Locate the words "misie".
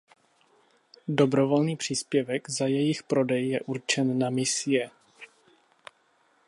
4.29-4.89